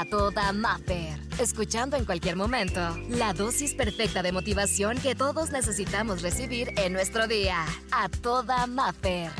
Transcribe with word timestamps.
a 0.00 0.06
toda 0.06 0.52
Maffer. 0.52 1.18
Escuchando 1.38 1.96
en 1.98 2.06
cualquier 2.06 2.34
momento 2.34 2.80
la 3.10 3.34
dosis 3.34 3.74
perfecta 3.74 4.22
de 4.22 4.32
motivación 4.32 4.98
que 4.98 5.14
todos 5.14 5.50
necesitamos 5.50 6.22
recibir 6.22 6.70
en 6.78 6.94
nuestro 6.94 7.26
día. 7.26 7.66
A 7.92 8.08
toda 8.08 8.66
Maffer. 8.66 9.30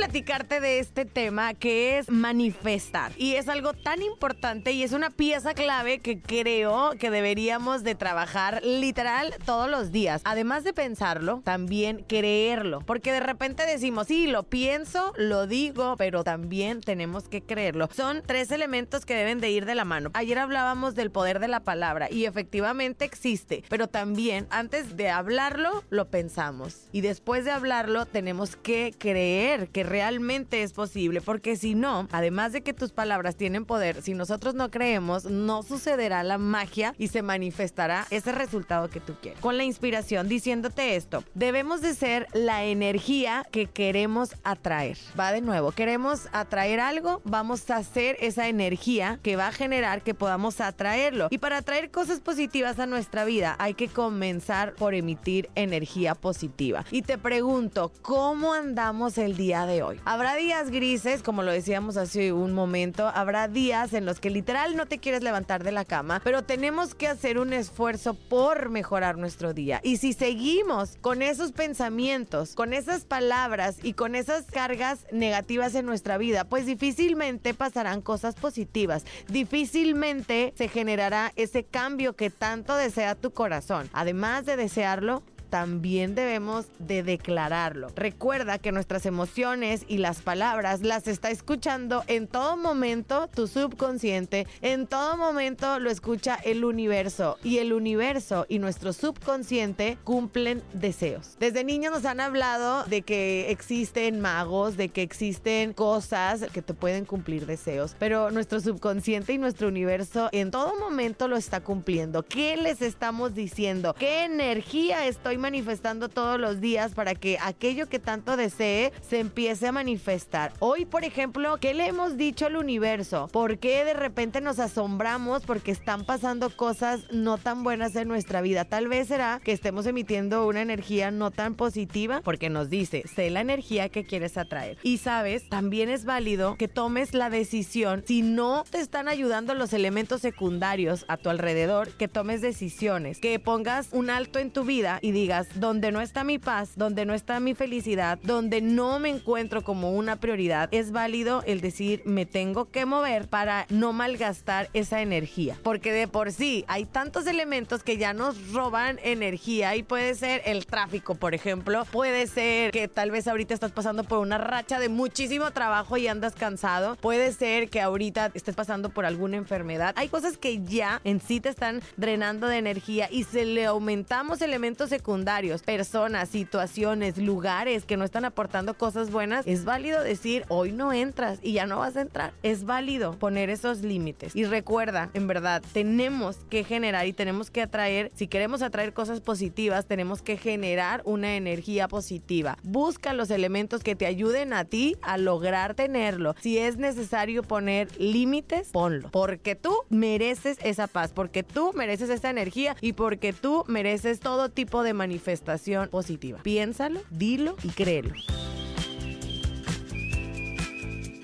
Platicarte 0.00 0.60
de 0.60 0.78
este 0.78 1.04
tema 1.04 1.52
que 1.52 1.98
es 1.98 2.08
manifestar. 2.08 3.12
Y 3.18 3.34
es 3.34 3.50
algo 3.50 3.74
tan 3.74 4.00
importante 4.00 4.72
y 4.72 4.82
es 4.82 4.92
una 4.92 5.10
pieza 5.10 5.52
clave 5.52 5.98
que 5.98 6.22
creo 6.22 6.92
que 6.98 7.10
deberíamos 7.10 7.84
de 7.84 7.94
trabajar 7.94 8.62
literal 8.64 9.34
todos 9.44 9.68
los 9.68 9.92
días. 9.92 10.22
Además 10.24 10.64
de 10.64 10.72
pensarlo, 10.72 11.42
también 11.44 12.02
creerlo. 12.08 12.80
Porque 12.86 13.12
de 13.12 13.20
repente 13.20 13.66
decimos, 13.66 14.06
sí, 14.06 14.26
lo 14.26 14.44
pienso, 14.44 15.12
lo 15.18 15.46
digo, 15.46 15.96
pero 15.98 16.24
también 16.24 16.80
tenemos 16.80 17.28
que 17.28 17.42
creerlo. 17.42 17.90
Son 17.92 18.22
tres 18.24 18.50
elementos 18.52 19.04
que 19.04 19.14
deben 19.14 19.38
de 19.38 19.50
ir 19.50 19.66
de 19.66 19.74
la 19.74 19.84
mano. 19.84 20.08
Ayer 20.14 20.38
hablábamos 20.38 20.94
del 20.94 21.10
poder 21.10 21.40
de 21.40 21.48
la 21.48 21.60
palabra 21.60 22.10
y 22.10 22.24
efectivamente 22.24 23.04
existe, 23.04 23.64
pero 23.68 23.86
también 23.86 24.46
antes 24.48 24.96
de 24.96 25.10
hablarlo, 25.10 25.84
lo 25.90 26.08
pensamos. 26.08 26.88
Y 26.90 27.02
después 27.02 27.44
de 27.44 27.50
hablarlo, 27.50 28.06
tenemos 28.06 28.56
que 28.56 28.94
creer 28.98 29.68
que 29.68 29.89
realmente 29.90 30.62
es 30.62 30.72
posible, 30.72 31.20
porque 31.20 31.56
si 31.56 31.74
no, 31.74 32.06
además 32.12 32.52
de 32.52 32.62
que 32.62 32.72
tus 32.72 32.92
palabras 32.92 33.36
tienen 33.36 33.64
poder, 33.64 34.02
si 34.02 34.14
nosotros 34.14 34.54
no 34.54 34.70
creemos, 34.70 35.24
no 35.24 35.64
sucederá 35.64 36.22
la 36.22 36.38
magia 36.38 36.94
y 36.96 37.08
se 37.08 37.22
manifestará 37.22 38.06
ese 38.10 38.30
resultado 38.30 38.88
que 38.88 39.00
tú 39.00 39.14
quieres. 39.20 39.40
Con 39.40 39.56
la 39.56 39.64
inspiración 39.64 40.28
diciéndote 40.28 40.94
esto, 40.94 41.24
debemos 41.34 41.82
de 41.82 41.94
ser 41.94 42.28
la 42.32 42.64
energía 42.64 43.44
que 43.50 43.66
queremos 43.66 44.36
atraer. 44.44 44.96
Va 45.18 45.32
de 45.32 45.40
nuevo, 45.40 45.72
queremos 45.72 46.28
atraer 46.32 46.78
algo, 46.78 47.20
vamos 47.24 47.68
a 47.70 47.78
hacer 47.78 48.16
esa 48.20 48.46
energía 48.46 49.18
que 49.24 49.34
va 49.34 49.48
a 49.48 49.52
generar 49.52 50.02
que 50.02 50.14
podamos 50.14 50.60
atraerlo. 50.60 51.26
Y 51.30 51.38
para 51.38 51.58
atraer 51.58 51.90
cosas 51.90 52.20
positivas 52.20 52.78
a 52.78 52.86
nuestra 52.86 53.24
vida 53.24 53.56
hay 53.58 53.74
que 53.74 53.88
comenzar 53.88 54.74
por 54.74 54.94
emitir 54.94 55.50
energía 55.56 56.14
positiva. 56.14 56.84
Y 56.92 57.02
te 57.02 57.18
pregunto, 57.18 57.90
¿cómo 58.02 58.54
andamos 58.54 59.18
el 59.18 59.36
día 59.36 59.66
de 59.66 59.79
hoy. 59.79 59.79
Habrá 60.04 60.34
días 60.36 60.70
grises, 60.70 61.22
como 61.22 61.42
lo 61.42 61.52
decíamos 61.52 61.96
hace 61.96 62.32
un 62.32 62.52
momento, 62.52 63.08
habrá 63.14 63.48
días 63.48 63.92
en 63.94 64.04
los 64.04 64.20
que 64.20 64.30
literal 64.30 64.76
no 64.76 64.86
te 64.86 64.98
quieres 64.98 65.22
levantar 65.22 65.64
de 65.64 65.72
la 65.72 65.84
cama, 65.84 66.20
pero 66.22 66.42
tenemos 66.42 66.94
que 66.94 67.08
hacer 67.08 67.38
un 67.38 67.52
esfuerzo 67.52 68.14
por 68.14 68.68
mejorar 68.70 69.16
nuestro 69.16 69.54
día. 69.54 69.80
Y 69.82 69.96
si 69.96 70.12
seguimos 70.12 70.98
con 71.00 71.22
esos 71.22 71.52
pensamientos, 71.52 72.54
con 72.54 72.72
esas 72.72 73.04
palabras 73.04 73.78
y 73.82 73.94
con 73.94 74.14
esas 74.14 74.44
cargas 74.44 75.06
negativas 75.12 75.74
en 75.74 75.86
nuestra 75.86 76.18
vida, 76.18 76.44
pues 76.44 76.66
difícilmente 76.66 77.54
pasarán 77.54 78.02
cosas 78.02 78.34
positivas. 78.34 79.04
Difícilmente 79.28 80.52
se 80.56 80.68
generará 80.68 81.32
ese 81.36 81.64
cambio 81.64 82.14
que 82.14 82.30
tanto 82.30 82.74
desea 82.76 83.14
tu 83.14 83.32
corazón. 83.32 83.88
Además 83.92 84.44
de 84.46 84.56
desearlo, 84.56 85.22
también 85.50 86.14
debemos 86.14 86.66
de 86.78 87.02
declararlo. 87.02 87.88
Recuerda 87.94 88.58
que 88.58 88.72
nuestras 88.72 89.04
emociones 89.04 89.84
y 89.88 89.98
las 89.98 90.22
palabras 90.22 90.80
las 90.80 91.08
está 91.08 91.30
escuchando 91.30 92.04
en 92.06 92.26
todo 92.26 92.56
momento 92.56 93.28
tu 93.34 93.46
subconsciente, 93.46 94.46
en 94.62 94.86
todo 94.86 95.16
momento 95.16 95.78
lo 95.78 95.90
escucha 95.90 96.36
el 96.36 96.64
universo 96.64 97.36
y 97.42 97.58
el 97.58 97.72
universo 97.72 98.46
y 98.48 98.58
nuestro 98.60 98.92
subconsciente 98.92 99.98
cumplen 100.04 100.62
deseos. 100.72 101.36
Desde 101.38 101.64
niños 101.64 101.92
nos 101.92 102.04
han 102.04 102.20
hablado 102.20 102.84
de 102.84 103.02
que 103.02 103.50
existen 103.50 104.20
magos, 104.20 104.76
de 104.76 104.88
que 104.88 105.02
existen 105.02 105.72
cosas 105.72 106.46
que 106.52 106.62
te 106.62 106.74
pueden 106.74 107.04
cumplir 107.04 107.46
deseos, 107.46 107.96
pero 107.98 108.30
nuestro 108.30 108.60
subconsciente 108.60 109.32
y 109.32 109.38
nuestro 109.38 109.68
universo 109.68 110.28
en 110.32 110.50
todo 110.50 110.78
momento 110.78 111.26
lo 111.26 111.36
está 111.36 111.60
cumpliendo. 111.60 112.22
¿Qué 112.22 112.56
les 112.56 112.82
estamos 112.82 113.34
diciendo? 113.34 113.94
¿Qué 113.98 114.24
energía 114.24 115.06
estoy 115.06 115.38
manifestando 115.40 116.08
todos 116.08 116.38
los 116.38 116.60
días 116.60 116.94
para 116.94 117.14
que 117.14 117.38
aquello 117.42 117.88
que 117.88 117.98
tanto 117.98 118.36
desee 118.36 118.92
se 119.00 119.18
empiece 119.18 119.66
a 119.66 119.72
manifestar. 119.72 120.52
Hoy, 120.60 120.84
por 120.84 121.04
ejemplo, 121.04 121.56
¿qué 121.58 121.74
le 121.74 121.86
hemos 121.86 122.16
dicho 122.16 122.46
al 122.46 122.56
universo? 122.56 123.28
¿Por 123.32 123.58
qué 123.58 123.84
de 123.84 123.94
repente 123.94 124.40
nos 124.40 124.58
asombramos 124.58 125.42
porque 125.44 125.72
están 125.72 126.04
pasando 126.04 126.50
cosas 126.50 127.00
no 127.10 127.38
tan 127.38 127.64
buenas 127.64 127.96
en 127.96 128.08
nuestra 128.08 128.40
vida? 128.40 128.64
Tal 128.64 128.88
vez 128.88 129.08
será 129.08 129.40
que 129.42 129.52
estemos 129.52 129.86
emitiendo 129.86 130.46
una 130.46 130.62
energía 130.62 131.10
no 131.10 131.30
tan 131.30 131.54
positiva 131.54 132.20
porque 132.22 132.50
nos 132.50 132.70
dice, 132.70 133.02
sé 133.14 133.30
la 133.30 133.40
energía 133.40 133.88
que 133.88 134.04
quieres 134.04 134.36
atraer. 134.36 134.78
Y 134.82 134.98
sabes, 134.98 135.48
también 135.48 135.88
es 135.88 136.04
válido 136.04 136.56
que 136.56 136.68
tomes 136.68 137.14
la 137.14 137.30
decisión, 137.30 138.04
si 138.06 138.22
no 138.22 138.64
te 138.70 138.80
están 138.80 139.08
ayudando 139.08 139.54
los 139.54 139.72
elementos 139.72 140.20
secundarios 140.20 141.04
a 141.08 141.16
tu 141.16 141.30
alrededor, 141.30 141.88
que 141.90 142.08
tomes 142.08 142.40
decisiones, 142.40 143.18
que 143.18 143.38
pongas 143.38 143.88
un 143.92 144.10
alto 144.10 144.38
en 144.38 144.50
tu 144.50 144.64
vida 144.64 144.98
y 145.02 145.12
digas, 145.12 145.29
donde 145.54 145.92
no 145.92 146.00
está 146.00 146.24
mi 146.24 146.38
paz, 146.38 146.72
donde 146.74 147.06
no 147.06 147.14
está 147.14 147.38
mi 147.38 147.54
felicidad, 147.54 148.18
donde 148.22 148.60
no 148.60 148.98
me 148.98 149.10
encuentro 149.10 149.62
como 149.62 149.92
una 149.92 150.16
prioridad, 150.16 150.68
es 150.72 150.90
válido 150.90 151.42
el 151.46 151.60
decir 151.60 152.02
me 152.04 152.26
tengo 152.26 152.70
que 152.70 152.84
mover 152.84 153.28
para 153.28 153.66
no 153.68 153.92
malgastar 153.92 154.68
esa 154.72 155.02
energía. 155.02 155.56
Porque 155.62 155.92
de 155.92 156.08
por 156.08 156.32
sí 156.32 156.64
hay 156.66 156.84
tantos 156.84 157.26
elementos 157.26 157.82
que 157.84 157.96
ya 157.96 158.12
nos 158.12 158.52
roban 158.52 158.98
energía 159.04 159.76
y 159.76 159.82
puede 159.82 160.14
ser 160.14 160.42
el 160.46 160.66
tráfico, 160.66 161.14
por 161.14 161.34
ejemplo, 161.34 161.84
puede 161.92 162.26
ser 162.26 162.72
que 162.72 162.88
tal 162.88 163.10
vez 163.12 163.28
ahorita 163.28 163.54
estás 163.54 163.72
pasando 163.72 164.02
por 164.04 164.18
una 164.18 164.38
racha 164.38 164.80
de 164.80 164.88
muchísimo 164.88 165.52
trabajo 165.52 165.96
y 165.96 166.08
andas 166.08 166.34
cansado, 166.34 166.96
puede 166.96 167.32
ser 167.32 167.70
que 167.70 167.80
ahorita 167.80 168.32
estés 168.34 168.56
pasando 168.56 168.90
por 168.90 169.06
alguna 169.06 169.36
enfermedad. 169.36 169.94
Hay 169.96 170.08
cosas 170.08 170.38
que 170.38 170.62
ya 170.64 171.00
en 171.04 171.20
sí 171.20 171.40
te 171.40 171.50
están 171.50 171.82
drenando 171.96 172.48
de 172.48 172.58
energía 172.58 173.08
y 173.10 173.24
se 173.24 173.44
le 173.44 173.66
aumentamos 173.66 174.42
elementos 174.42 174.90
secundarios 174.90 175.19
personas, 175.64 176.28
situaciones, 176.28 177.18
lugares 177.18 177.84
que 177.84 177.96
no 177.96 178.04
están 178.04 178.24
aportando 178.24 178.74
cosas 178.74 179.10
buenas, 179.10 179.46
es 179.46 179.64
válido 179.64 180.02
decir, 180.02 180.44
hoy 180.48 180.72
no 180.72 180.92
entras 180.92 181.38
y 181.42 181.52
ya 181.52 181.66
no 181.66 181.78
vas 181.78 181.96
a 181.96 182.02
entrar. 182.02 182.32
Es 182.42 182.64
válido 182.64 183.18
poner 183.18 183.50
esos 183.50 183.80
límites. 183.80 184.34
Y 184.34 184.44
recuerda, 184.44 185.10
en 185.14 185.26
verdad, 185.26 185.62
tenemos 185.72 186.38
que 186.48 186.64
generar 186.64 187.06
y 187.06 187.12
tenemos 187.12 187.50
que 187.50 187.62
atraer, 187.62 188.10
si 188.14 188.26
queremos 188.26 188.62
atraer 188.62 188.92
cosas 188.92 189.20
positivas, 189.20 189.86
tenemos 189.86 190.22
que 190.22 190.36
generar 190.36 191.02
una 191.04 191.36
energía 191.36 191.88
positiva. 191.88 192.56
Busca 192.62 193.12
los 193.12 193.30
elementos 193.30 193.82
que 193.82 193.96
te 193.96 194.06
ayuden 194.06 194.52
a 194.52 194.64
ti 194.64 194.96
a 195.02 195.18
lograr 195.18 195.74
tenerlo. 195.74 196.34
Si 196.40 196.58
es 196.58 196.76
necesario 196.76 197.42
poner 197.42 197.88
límites, 197.98 198.68
ponlo. 198.68 199.10
Porque 199.10 199.54
tú 199.54 199.74
mereces 199.88 200.58
esa 200.62 200.86
paz, 200.86 201.12
porque 201.12 201.42
tú 201.42 201.72
mereces 201.74 202.10
esa 202.10 202.30
energía 202.30 202.76
y 202.80 202.92
porque 202.92 203.32
tú 203.32 203.64
mereces 203.66 204.20
todo 204.20 204.48
tipo 204.48 204.82
de 204.82 204.94
manifestación 205.10 205.88
positiva. 205.88 206.38
Piénsalo, 206.42 207.00
dilo 207.10 207.56
y 207.64 207.70
créelo. 207.70 208.14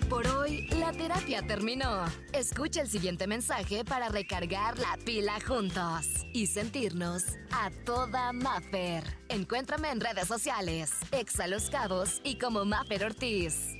Por 0.08 0.26
hoy, 0.26 0.66
la 0.78 0.92
terapia 0.92 1.42
terminó. 1.46 2.04
Escucha 2.32 2.82
el 2.82 2.88
siguiente 2.88 3.26
mensaje 3.28 3.84
para 3.84 4.08
recargar 4.08 4.76
la 4.78 4.96
pila 5.04 5.38
juntos 5.46 6.06
y 6.32 6.46
sentirnos 6.46 7.24
a 7.52 7.70
toda 7.84 8.32
Maffer. 8.32 9.04
Encuéntrame 9.28 9.90
en 9.90 10.00
redes 10.00 10.26
sociales, 10.26 10.90
Exa 11.12 11.46
Los 11.46 11.70
Cabos 11.70 12.20
y 12.24 12.38
como 12.38 12.64
Maffer 12.64 13.04
Ortiz. 13.04 13.76